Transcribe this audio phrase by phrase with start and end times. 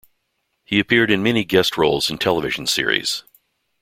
[0.65, 3.21] He appeared in many guest roles in television series.